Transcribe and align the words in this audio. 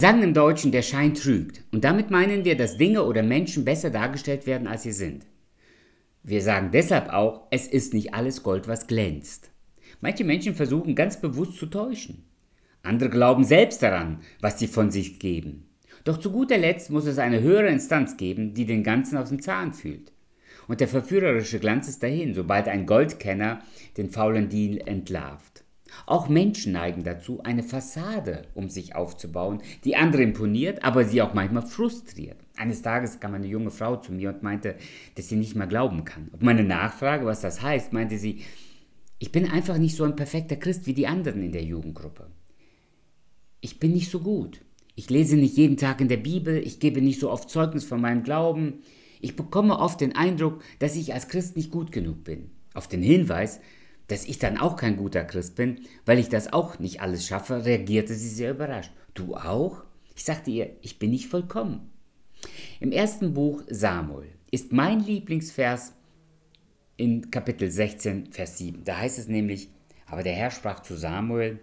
sagen 0.00 0.22
im 0.22 0.34
Deutschen, 0.34 0.72
der 0.72 0.82
Schein 0.82 1.14
trügt. 1.14 1.64
Und 1.72 1.84
damit 1.84 2.10
meinen 2.10 2.44
wir, 2.44 2.56
dass 2.56 2.76
Dinge 2.76 3.04
oder 3.04 3.22
Menschen 3.22 3.64
besser 3.64 3.90
dargestellt 3.90 4.46
werden, 4.46 4.66
als 4.66 4.82
sie 4.82 4.92
sind. 4.92 5.24
Wir 6.22 6.42
sagen 6.42 6.70
deshalb 6.72 7.08
auch, 7.08 7.46
es 7.50 7.66
ist 7.66 7.94
nicht 7.94 8.12
alles 8.12 8.42
Gold, 8.42 8.68
was 8.68 8.86
glänzt. 8.86 9.50
Manche 10.00 10.24
Menschen 10.24 10.54
versuchen 10.54 10.94
ganz 10.94 11.20
bewusst 11.20 11.56
zu 11.56 11.66
täuschen. 11.66 12.24
Andere 12.82 13.08
glauben 13.08 13.44
selbst 13.44 13.82
daran, 13.82 14.20
was 14.40 14.58
sie 14.58 14.66
von 14.66 14.90
sich 14.90 15.18
geben. 15.18 15.66
Doch 16.04 16.18
zu 16.18 16.30
guter 16.30 16.58
Letzt 16.58 16.90
muss 16.90 17.06
es 17.06 17.18
eine 17.18 17.40
höhere 17.40 17.68
Instanz 17.68 18.16
geben, 18.16 18.54
die 18.54 18.66
den 18.66 18.84
Ganzen 18.84 19.16
aus 19.16 19.30
dem 19.30 19.40
Zahn 19.40 19.72
fühlt. 19.72 20.12
Und 20.68 20.80
der 20.80 20.88
verführerische 20.88 21.58
Glanz 21.58 21.88
ist 21.88 22.02
dahin, 22.02 22.34
sobald 22.34 22.68
ein 22.68 22.86
Goldkenner 22.86 23.62
den 23.96 24.10
faulen 24.10 24.48
Deal 24.48 24.78
entlarvt. 24.86 25.55
Auch 26.04 26.28
Menschen 26.28 26.72
neigen 26.72 27.02
dazu, 27.02 27.42
eine 27.42 27.62
Fassade 27.62 28.42
um 28.54 28.68
sich 28.68 28.94
aufzubauen, 28.94 29.62
die 29.84 29.96
andere 29.96 30.22
imponiert, 30.22 30.84
aber 30.84 31.04
sie 31.04 31.22
auch 31.22 31.32
manchmal 31.32 31.66
frustriert. 31.66 32.36
Eines 32.56 32.82
Tages 32.82 33.20
kam 33.20 33.34
eine 33.34 33.46
junge 33.46 33.70
Frau 33.70 33.96
zu 33.96 34.12
mir 34.12 34.30
und 34.30 34.42
meinte, 34.42 34.76
dass 35.14 35.28
sie 35.28 35.36
nicht 35.36 35.56
mehr 35.56 35.66
glauben 35.66 36.04
kann. 36.04 36.28
Auf 36.32 36.40
meine 36.40 36.64
Nachfrage, 36.64 37.26
was 37.26 37.40
das 37.40 37.62
heißt, 37.62 37.92
meinte 37.92 38.18
sie, 38.18 38.42
ich 39.18 39.32
bin 39.32 39.50
einfach 39.50 39.78
nicht 39.78 39.96
so 39.96 40.04
ein 40.04 40.16
perfekter 40.16 40.56
Christ 40.56 40.86
wie 40.86 40.94
die 40.94 41.06
anderen 41.06 41.42
in 41.42 41.52
der 41.52 41.64
Jugendgruppe. 41.64 42.26
Ich 43.60 43.78
bin 43.78 43.92
nicht 43.92 44.10
so 44.10 44.20
gut. 44.20 44.60
Ich 44.94 45.10
lese 45.10 45.36
nicht 45.36 45.56
jeden 45.56 45.76
Tag 45.76 46.00
in 46.00 46.08
der 46.08 46.16
Bibel, 46.16 46.56
ich 46.56 46.80
gebe 46.80 47.02
nicht 47.02 47.20
so 47.20 47.30
oft 47.30 47.50
Zeugnis 47.50 47.84
von 47.84 48.00
meinem 48.00 48.22
Glauben. 48.22 48.80
Ich 49.20 49.36
bekomme 49.36 49.78
oft 49.78 50.00
den 50.00 50.14
Eindruck, 50.14 50.62
dass 50.78 50.96
ich 50.96 51.12
als 51.12 51.28
Christ 51.28 51.56
nicht 51.56 51.70
gut 51.70 51.92
genug 51.92 52.24
bin. 52.24 52.50
Auf 52.74 52.88
den 52.88 53.02
Hinweis, 53.02 53.60
dass 54.08 54.24
ich 54.24 54.38
dann 54.38 54.58
auch 54.58 54.76
kein 54.76 54.96
guter 54.96 55.24
Christ 55.24 55.56
bin, 55.56 55.80
weil 56.04 56.18
ich 56.18 56.28
das 56.28 56.52
auch 56.52 56.78
nicht 56.78 57.00
alles 57.00 57.26
schaffe, 57.26 57.64
reagierte 57.64 58.14
sie 58.14 58.28
sehr 58.28 58.52
überrascht. 58.52 58.92
Du 59.14 59.34
auch? 59.34 59.82
Ich 60.14 60.24
sagte 60.24 60.50
ihr, 60.50 60.70
ich 60.82 60.98
bin 60.98 61.10
nicht 61.10 61.26
vollkommen. 61.28 61.90
Im 62.80 62.92
ersten 62.92 63.34
Buch 63.34 63.62
Samuel 63.68 64.28
ist 64.50 64.72
mein 64.72 65.00
Lieblingsvers 65.00 65.94
in 66.96 67.30
Kapitel 67.30 67.70
16, 67.70 68.32
Vers 68.32 68.58
7. 68.58 68.84
Da 68.84 68.98
heißt 68.98 69.18
es 69.18 69.28
nämlich, 69.28 69.68
aber 70.06 70.22
der 70.22 70.34
Herr 70.34 70.50
sprach 70.50 70.80
zu 70.80 70.94
Samuel, 70.94 71.58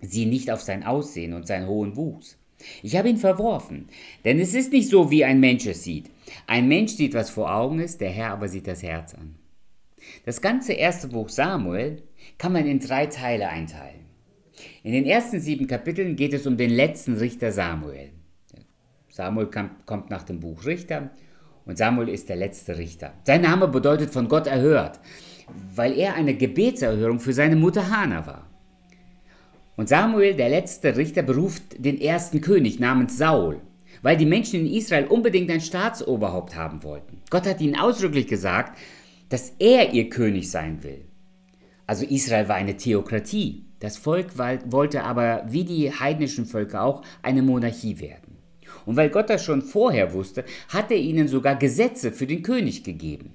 sieh 0.00 0.26
nicht 0.26 0.50
auf 0.50 0.62
sein 0.62 0.84
Aussehen 0.84 1.34
und 1.34 1.46
seinen 1.46 1.66
hohen 1.66 1.96
Wuchs. 1.96 2.38
Ich 2.82 2.96
habe 2.96 3.08
ihn 3.08 3.18
verworfen, 3.18 3.88
denn 4.24 4.38
es 4.38 4.54
ist 4.54 4.72
nicht 4.72 4.88
so, 4.88 5.10
wie 5.10 5.24
ein 5.24 5.40
Mensch 5.40 5.66
es 5.66 5.82
sieht. 5.82 6.10
Ein 6.46 6.68
Mensch 6.68 6.92
sieht, 6.92 7.14
was 7.14 7.30
vor 7.30 7.52
Augen 7.52 7.80
ist, 7.80 8.00
der 8.00 8.10
Herr 8.10 8.30
aber 8.30 8.48
sieht 8.48 8.68
das 8.68 8.82
Herz 8.82 9.14
an. 9.14 9.34
Das 10.24 10.40
ganze 10.40 10.72
erste 10.72 11.08
Buch 11.08 11.28
Samuel 11.28 12.02
kann 12.38 12.52
man 12.52 12.66
in 12.66 12.80
drei 12.80 13.06
Teile 13.06 13.48
einteilen. 13.48 14.02
In 14.82 14.92
den 14.92 15.06
ersten 15.06 15.40
sieben 15.40 15.66
Kapiteln 15.66 16.16
geht 16.16 16.32
es 16.32 16.46
um 16.46 16.56
den 16.56 16.70
letzten 16.70 17.14
Richter 17.14 17.52
Samuel. 17.52 18.10
Samuel 19.08 19.48
kommt 19.86 20.10
nach 20.10 20.22
dem 20.22 20.40
Buch 20.40 20.64
Richter 20.64 21.10
und 21.64 21.78
Samuel 21.78 22.08
ist 22.08 22.28
der 22.28 22.36
letzte 22.36 22.78
Richter. 22.78 23.12
Sein 23.24 23.42
Name 23.42 23.68
bedeutet 23.68 24.10
von 24.10 24.28
Gott 24.28 24.46
erhört, 24.46 25.00
weil 25.74 25.98
er 25.98 26.14
eine 26.14 26.34
Gebetserhörung 26.34 27.20
für 27.20 27.32
seine 27.32 27.56
Mutter 27.56 27.90
Hana 27.90 28.26
war. 28.26 28.48
Und 29.76 29.88
Samuel, 29.88 30.34
der 30.34 30.48
letzte 30.48 30.96
Richter, 30.96 31.22
beruft 31.22 31.62
den 31.78 32.00
ersten 32.00 32.40
König 32.40 32.78
namens 32.78 33.16
Saul, 33.16 33.60
weil 34.02 34.16
die 34.16 34.26
Menschen 34.26 34.60
in 34.60 34.72
Israel 34.72 35.06
unbedingt 35.06 35.50
ein 35.50 35.60
Staatsoberhaupt 35.60 36.56
haben 36.56 36.82
wollten. 36.82 37.18
Gott 37.30 37.46
hat 37.46 37.60
ihnen 37.60 37.76
ausdrücklich 37.76 38.26
gesagt, 38.26 38.78
dass 39.32 39.54
er 39.58 39.94
ihr 39.94 40.10
König 40.10 40.50
sein 40.50 40.82
will. 40.82 41.06
Also 41.86 42.04
Israel 42.04 42.48
war 42.48 42.56
eine 42.56 42.76
Theokratie. 42.76 43.64
Das 43.80 43.96
Volk 43.96 44.36
wollte 44.36 45.04
aber, 45.04 45.44
wie 45.48 45.64
die 45.64 45.90
heidnischen 45.90 46.44
Völker 46.44 46.82
auch, 46.82 47.02
eine 47.22 47.42
Monarchie 47.42 47.98
werden. 47.98 48.36
Und 48.84 48.96
weil 48.96 49.08
Gott 49.08 49.30
das 49.30 49.42
schon 49.42 49.62
vorher 49.62 50.12
wusste, 50.12 50.44
hat 50.68 50.90
er 50.90 50.98
ihnen 50.98 51.28
sogar 51.28 51.56
Gesetze 51.56 52.12
für 52.12 52.26
den 52.26 52.42
König 52.42 52.84
gegeben. 52.84 53.30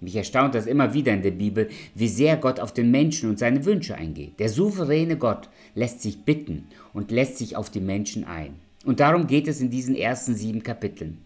Mich 0.00 0.16
erstaunt 0.16 0.54
das 0.54 0.66
immer 0.66 0.94
wieder 0.94 1.12
in 1.12 1.22
der 1.22 1.32
Bibel, 1.32 1.68
wie 1.94 2.08
sehr 2.08 2.38
Gott 2.38 2.58
auf 2.58 2.72
den 2.72 2.90
Menschen 2.90 3.28
und 3.28 3.38
seine 3.38 3.64
Wünsche 3.64 3.94
eingeht. 3.94 4.40
Der 4.40 4.48
souveräne 4.48 5.18
Gott 5.18 5.50
lässt 5.74 6.00
sich 6.00 6.24
bitten 6.24 6.68
und 6.94 7.10
lässt 7.10 7.36
sich 7.36 7.56
auf 7.56 7.70
die 7.70 7.80
Menschen 7.80 8.24
ein. 8.24 8.54
Und 8.86 9.00
darum 9.00 9.26
geht 9.26 9.48
es 9.48 9.60
in 9.60 9.68
diesen 9.68 9.96
ersten 9.96 10.34
sieben 10.34 10.62
Kapiteln. 10.62 11.25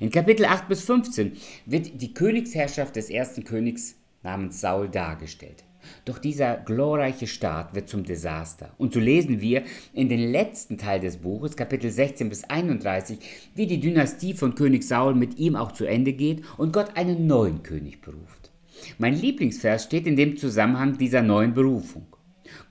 In 0.00 0.10
Kapitel 0.10 0.46
8 0.46 0.68
bis 0.68 0.82
15 0.82 1.32
wird 1.66 2.00
die 2.00 2.14
Königsherrschaft 2.14 2.96
des 2.96 3.10
ersten 3.10 3.44
Königs 3.44 3.96
namens 4.22 4.60
Saul 4.60 4.88
dargestellt. 4.88 5.64
Doch 6.04 6.18
dieser 6.18 6.56
glorreiche 6.56 7.26
Staat 7.26 7.74
wird 7.74 7.88
zum 7.88 8.04
Desaster. 8.04 8.74
Und 8.78 8.92
so 8.92 9.00
lesen 9.00 9.40
wir 9.40 9.62
in 9.92 10.08
den 10.08 10.30
letzten 10.32 10.76
Teil 10.76 11.00
des 11.00 11.18
Buches, 11.18 11.56
Kapitel 11.56 11.90
16 11.90 12.28
bis 12.28 12.44
31, 12.44 13.18
wie 13.54 13.66
die 13.66 13.80
Dynastie 13.80 14.34
von 14.34 14.54
König 14.54 14.82
Saul 14.82 15.14
mit 15.14 15.38
ihm 15.38 15.56
auch 15.56 15.72
zu 15.72 15.84
Ende 15.84 16.12
geht 16.12 16.42
und 16.56 16.72
Gott 16.72 16.96
einen 16.96 17.26
neuen 17.26 17.62
König 17.62 18.00
beruft. 18.00 18.50
Mein 18.98 19.14
Lieblingsvers 19.14 19.84
steht 19.84 20.06
in 20.06 20.16
dem 20.16 20.36
Zusammenhang 20.36 20.98
dieser 20.98 21.22
neuen 21.22 21.54
Berufung. 21.54 22.06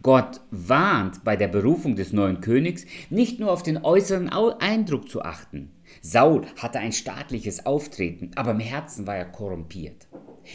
Gott 0.02 0.42
warnt 0.52 1.24
bei 1.24 1.36
der 1.36 1.48
Berufung 1.48 1.96
des 1.96 2.14
neuen 2.14 2.42
Königs 2.42 2.86
nicht 3.10 3.40
nur 3.40 3.52
auf 3.52 3.64
den 3.64 3.84
äußeren 3.84 4.30
Eindruck 4.30 5.10
zu 5.10 5.22
achten, 5.22 5.72
Saul 6.02 6.44
hatte 6.58 6.80
ein 6.80 6.92
staatliches 6.92 7.66
Auftreten, 7.66 8.32
aber 8.36 8.52
im 8.52 8.60
Herzen 8.60 9.08
war 9.08 9.16
er 9.16 9.26
korrumpiert. 9.26 10.08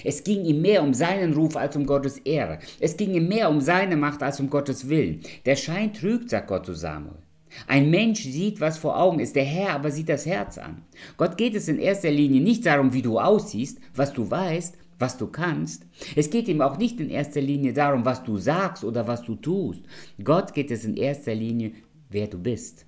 Es 0.05 0.25
ging 0.25 0.44
ihm 0.44 0.62
mehr 0.62 0.82
um 0.82 0.94
seinen 0.94 1.34
Ruf 1.34 1.56
als 1.56 1.77
um 1.77 1.87
Gottes 1.87 2.19
Ehre. 2.19 2.59
Es 2.81 2.97
ging 2.97 3.12
ihm 3.12 3.28
mehr 3.28 3.50
um 3.50 3.61
seine 3.61 3.97
Macht 3.97 4.22
als 4.22 4.41
um 4.41 4.49
Gottes 4.49 4.88
Willen. 4.88 5.21
Der 5.44 5.56
Schein 5.56 5.93
trügt, 5.93 6.31
sagt 6.31 6.49
Gott 6.49 6.65
zu 6.65 6.75
Samuel. 6.75 7.19
Ein 7.66 7.91
Mensch 7.91 8.22
sieht, 8.22 8.62
was 8.62 8.78
vor 8.78 8.99
Augen 8.99 9.21
ist, 9.21 9.37
der 9.37 9.44
Herr 9.44 9.75
aber 9.75 9.91
sieht 9.91 10.09
das 10.09 10.25
Herz 10.25 10.56
an. 10.56 10.84
Gott 11.19 11.37
geht 11.37 11.55
es 11.55 11.69
in 11.69 11.78
erster 11.78 12.11
Linie 12.11 12.41
nicht 12.41 12.65
darum, 12.65 12.94
wie 12.94 13.03
du 13.03 13.19
aussiehst, 13.19 13.78
was 13.94 14.15
du 14.15 14.31
weißt, 14.31 14.78
was 15.03 15.19
du 15.19 15.27
kannst. 15.27 15.85
Es 16.17 16.31
geht 16.31 16.49
ihm 16.49 16.63
auch 16.63 16.79
nicht 16.79 16.99
in 16.99 17.11
erster 17.11 17.43
Linie 17.43 17.75
darum, 17.75 18.07
was 18.07 18.25
du 18.25 18.39
sagst 18.39 18.85
oder 18.85 19.07
was 19.07 19.23
du 19.23 19.35
tust. 19.35 19.85
Gott 20.25 20.55
geht 20.55 20.71
es 20.71 20.87
in 20.87 20.97
erster 20.97 21.35
Linie, 21.35 21.73
wer 22.09 22.29
du 22.29 22.39
bist. 22.39 22.87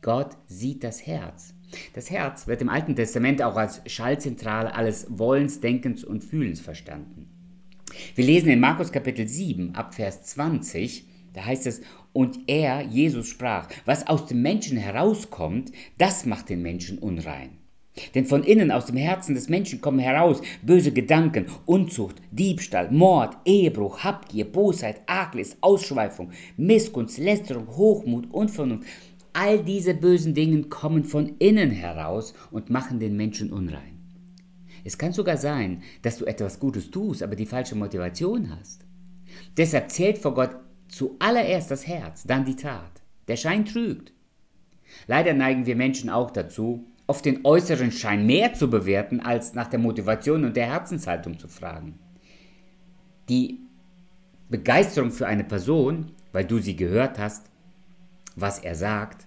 Gott 0.00 0.36
sieht 0.46 0.84
das 0.84 1.04
Herz. 1.04 1.54
Das 1.94 2.10
Herz 2.10 2.46
wird 2.46 2.62
im 2.62 2.68
Alten 2.68 2.94
Testament 2.94 3.42
auch 3.42 3.56
als 3.56 3.80
Schallzentrale 3.86 4.72
alles 4.74 5.06
Wollens, 5.08 5.60
Denkens 5.60 6.04
und 6.04 6.22
Fühlens 6.22 6.60
verstanden. 6.60 7.28
Wir 8.14 8.24
lesen 8.24 8.50
in 8.50 8.60
Markus 8.60 8.92
Kapitel 8.92 9.26
7 9.26 9.74
ab 9.74 9.94
Vers 9.94 10.22
20, 10.24 11.06
da 11.32 11.44
heißt 11.44 11.66
es, 11.66 11.80
und 12.12 12.40
er, 12.46 12.82
Jesus, 12.82 13.26
sprach, 13.26 13.68
was 13.86 14.06
aus 14.06 14.26
dem 14.26 14.42
Menschen 14.42 14.76
herauskommt, 14.76 15.72
das 15.98 16.26
macht 16.26 16.48
den 16.48 16.62
Menschen 16.62 16.98
unrein. 16.98 17.58
Denn 18.14 18.26
von 18.26 18.42
innen 18.42 18.72
aus 18.72 18.86
dem 18.86 18.96
Herzen 18.96 19.34
des 19.34 19.48
Menschen 19.48 19.80
kommen 19.80 20.00
heraus 20.00 20.40
böse 20.62 20.92
Gedanken, 20.92 21.46
Unzucht, 21.64 22.16
Diebstahl, 22.32 22.90
Mord, 22.90 23.36
Ehebruch, 23.44 24.02
Habgier, 24.02 24.50
Bosheit, 24.50 25.02
Arglis, 25.06 25.56
Ausschweifung, 25.60 26.30
Missgunst, 26.56 27.18
Lästerung, 27.18 27.68
Hochmut, 27.68 28.32
Unvernunft, 28.32 28.88
All 29.36 29.64
diese 29.64 29.94
bösen 29.94 30.32
Dinge 30.32 30.62
kommen 30.62 31.02
von 31.02 31.34
innen 31.40 31.72
heraus 31.72 32.34
und 32.52 32.70
machen 32.70 33.00
den 33.00 33.16
Menschen 33.16 33.52
unrein. 33.52 33.98
Es 34.84 34.96
kann 34.96 35.12
sogar 35.12 35.36
sein, 35.36 35.82
dass 36.02 36.18
du 36.18 36.24
etwas 36.24 36.60
Gutes 36.60 36.90
tust, 36.92 37.20
aber 37.20 37.34
die 37.34 37.46
falsche 37.46 37.74
Motivation 37.74 38.48
hast. 38.56 38.84
Deshalb 39.56 39.90
zählt 39.90 40.18
vor 40.18 40.34
Gott 40.34 40.54
zuallererst 40.86 41.68
das 41.68 41.84
Herz, 41.84 42.22
dann 42.22 42.44
die 42.44 42.54
Tat. 42.54 43.02
Der 43.26 43.36
Schein 43.36 43.64
trügt. 43.64 44.12
Leider 45.08 45.34
neigen 45.34 45.66
wir 45.66 45.74
Menschen 45.74 46.10
auch 46.10 46.30
dazu, 46.30 46.86
oft 47.06 47.24
den 47.24 47.44
äußeren 47.44 47.92
Schein 47.92 48.26
mehr 48.26 48.54
zu 48.54 48.70
bewerten, 48.70 49.20
als 49.20 49.54
nach 49.54 49.68
der 49.68 49.78
Motivation 49.78 50.44
und 50.44 50.56
der 50.56 50.66
Herzenshaltung 50.66 51.38
zu 51.38 51.48
fragen. 51.48 51.98
Die 53.28 53.58
Begeisterung 54.48 55.10
für 55.10 55.26
eine 55.26 55.44
Person, 55.44 56.12
weil 56.32 56.44
du 56.44 56.58
sie 56.58 56.76
gehört 56.76 57.18
hast, 57.18 57.46
was 58.36 58.58
er 58.58 58.74
sagt, 58.74 59.26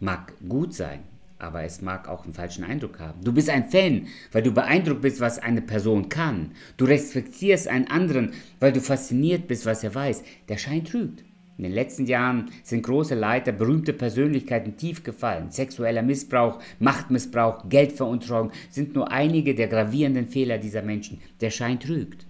mag 0.00 0.32
gut 0.48 0.74
sein, 0.74 1.00
aber 1.38 1.64
es 1.64 1.82
mag 1.82 2.08
auch 2.08 2.24
einen 2.24 2.34
falschen 2.34 2.64
Eindruck 2.64 2.98
haben. 3.00 3.22
Du 3.22 3.32
bist 3.32 3.50
ein 3.50 3.68
Fan, 3.68 4.06
weil 4.32 4.42
du 4.42 4.52
beeindruckt 4.52 5.02
bist, 5.02 5.20
was 5.20 5.38
eine 5.38 5.62
Person 5.62 6.08
kann. 6.08 6.52
Du 6.76 6.84
respektierst 6.84 7.68
einen 7.68 7.88
anderen, 7.88 8.32
weil 8.60 8.72
du 8.72 8.80
fasziniert 8.80 9.48
bist, 9.48 9.66
was 9.66 9.84
er 9.84 9.94
weiß. 9.94 10.22
Der 10.48 10.58
Schein 10.58 10.84
trügt. 10.84 11.24
In 11.56 11.64
den 11.64 11.72
letzten 11.72 12.06
Jahren 12.06 12.50
sind 12.64 12.82
große 12.82 13.14
Leiter, 13.14 13.52
berühmte 13.52 13.92
Persönlichkeiten 13.92 14.76
tief 14.76 15.04
gefallen. 15.04 15.50
Sexueller 15.50 16.02
Missbrauch, 16.02 16.58
Machtmissbrauch, 16.80 17.68
Geldveruntreuung 17.68 18.50
sind 18.70 18.94
nur 18.94 19.12
einige 19.12 19.54
der 19.54 19.68
gravierenden 19.68 20.26
Fehler 20.26 20.58
dieser 20.58 20.82
Menschen. 20.82 21.20
Der 21.40 21.50
Schein 21.50 21.78
trügt. 21.78 22.26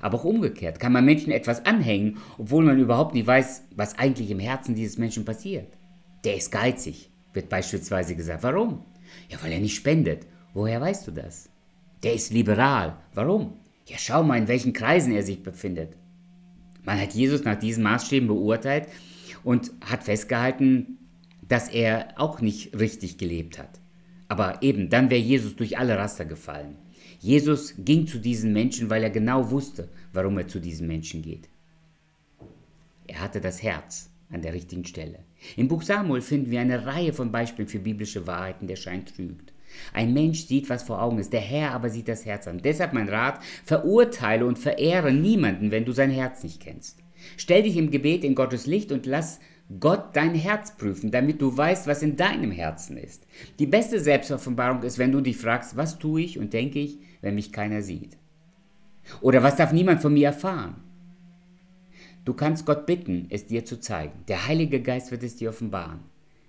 Aber 0.00 0.18
auch 0.18 0.24
umgekehrt 0.24 0.80
kann 0.80 0.92
man 0.92 1.04
Menschen 1.04 1.32
etwas 1.32 1.66
anhängen, 1.66 2.18
obwohl 2.38 2.64
man 2.64 2.78
überhaupt 2.78 3.14
nicht 3.14 3.26
weiß, 3.26 3.64
was 3.76 3.98
eigentlich 3.98 4.30
im 4.30 4.40
Herzen 4.40 4.74
dieses 4.74 4.98
Menschen 4.98 5.24
passiert. 5.24 5.66
Der 6.24 6.36
ist 6.36 6.50
geizig, 6.50 7.10
wird 7.34 7.50
beispielsweise 7.50 8.16
gesagt. 8.16 8.42
Warum? 8.42 8.84
Ja, 9.28 9.42
weil 9.42 9.52
er 9.52 9.60
nicht 9.60 9.76
spendet. 9.76 10.26
Woher 10.54 10.80
weißt 10.80 11.06
du 11.06 11.10
das? 11.10 11.50
Der 12.02 12.14
ist 12.14 12.32
liberal. 12.32 12.96
Warum? 13.12 13.54
Ja, 13.86 13.96
schau 13.98 14.22
mal, 14.22 14.38
in 14.38 14.48
welchen 14.48 14.72
Kreisen 14.72 15.12
er 15.12 15.22
sich 15.22 15.42
befindet. 15.42 15.96
Man 16.84 17.00
hat 17.00 17.14
Jesus 17.14 17.44
nach 17.44 17.58
diesen 17.58 17.82
Maßstäben 17.82 18.28
beurteilt 18.28 18.88
und 19.42 19.72
hat 19.84 20.04
festgehalten, 20.04 20.98
dass 21.48 21.68
er 21.68 22.14
auch 22.16 22.40
nicht 22.40 22.78
richtig 22.78 23.18
gelebt 23.18 23.58
hat. 23.58 23.80
Aber 24.28 24.62
eben, 24.62 24.90
dann 24.90 25.10
wäre 25.10 25.20
Jesus 25.20 25.56
durch 25.56 25.78
alle 25.78 25.98
Raster 25.98 26.24
gefallen. 26.24 26.76
Jesus 27.20 27.74
ging 27.78 28.06
zu 28.06 28.18
diesen 28.18 28.52
Menschen, 28.52 28.90
weil 28.90 29.02
er 29.02 29.10
genau 29.10 29.50
wusste, 29.50 29.88
warum 30.12 30.36
er 30.38 30.46
zu 30.46 30.60
diesen 30.60 30.86
Menschen 30.86 31.22
geht. 31.22 31.48
Er 33.06 33.20
hatte 33.20 33.40
das 33.40 33.62
Herz 33.62 34.10
an 34.30 34.42
der 34.42 34.52
richtigen 34.52 34.84
Stelle. 34.84 35.20
Im 35.56 35.68
Buch 35.68 35.82
Samuel 35.82 36.20
finden 36.20 36.50
wir 36.50 36.60
eine 36.60 36.84
Reihe 36.84 37.14
von 37.14 37.32
Beispielen 37.32 37.68
für 37.68 37.78
biblische 37.78 38.26
Wahrheiten, 38.26 38.66
der 38.66 38.76
Schein 38.76 39.06
trügt. 39.06 39.53
Ein 39.92 40.12
Mensch 40.12 40.46
sieht, 40.46 40.68
was 40.70 40.82
vor 40.82 41.02
Augen 41.02 41.18
ist, 41.18 41.32
der 41.32 41.40
Herr 41.40 41.72
aber 41.72 41.90
sieht 41.90 42.08
das 42.08 42.24
Herz 42.24 42.46
an. 42.46 42.58
Deshalb 42.58 42.92
mein 42.92 43.08
Rat, 43.08 43.40
verurteile 43.64 44.46
und 44.46 44.58
verehre 44.58 45.12
niemanden, 45.12 45.70
wenn 45.70 45.84
du 45.84 45.92
sein 45.92 46.10
Herz 46.10 46.42
nicht 46.42 46.60
kennst. 46.60 46.98
Stell 47.36 47.62
dich 47.62 47.76
im 47.76 47.90
Gebet 47.90 48.24
in 48.24 48.34
Gottes 48.34 48.66
Licht 48.66 48.92
und 48.92 49.06
lass 49.06 49.40
Gott 49.80 50.14
dein 50.14 50.34
Herz 50.34 50.76
prüfen, 50.76 51.10
damit 51.10 51.40
du 51.40 51.56
weißt, 51.56 51.86
was 51.86 52.02
in 52.02 52.16
deinem 52.16 52.50
Herzen 52.50 52.98
ist. 52.98 53.26
Die 53.58 53.66
beste 53.66 53.98
Selbstoffenbarung 53.98 54.82
ist, 54.82 54.98
wenn 54.98 55.12
du 55.12 55.20
dich 55.20 55.38
fragst, 55.38 55.76
was 55.76 55.98
tue 55.98 56.20
ich 56.20 56.38
und 56.38 56.52
denke 56.52 56.78
ich, 56.78 56.98
wenn 57.22 57.34
mich 57.34 57.50
keiner 57.50 57.80
sieht. 57.80 58.18
Oder 59.20 59.42
was 59.42 59.56
darf 59.56 59.72
niemand 59.72 60.02
von 60.02 60.12
mir 60.12 60.26
erfahren? 60.28 60.76
Du 62.24 62.34
kannst 62.34 62.64
Gott 62.66 62.86
bitten, 62.86 63.26
es 63.30 63.46
dir 63.46 63.64
zu 63.64 63.80
zeigen. 63.80 64.24
Der 64.28 64.46
Heilige 64.46 64.80
Geist 64.80 65.10
wird 65.10 65.22
es 65.22 65.36
dir 65.36 65.50
offenbaren, 65.50 66.00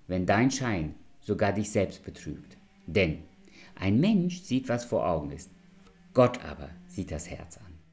wenn 0.08 0.26
dein 0.26 0.50
Schein 0.50 0.94
sogar 1.20 1.52
dich 1.52 1.70
selbst 1.70 2.04
betrügt. 2.04 2.56
Denn 2.86 3.22
ein 3.74 4.00
Mensch 4.00 4.40
sieht, 4.42 4.68
was 4.68 4.84
vor 4.84 5.06
Augen 5.06 5.30
ist. 5.30 5.50
Gott 6.14 6.42
aber 6.44 6.70
sieht 6.86 7.10
das 7.10 7.28
Herz 7.28 7.58
an. 7.58 7.65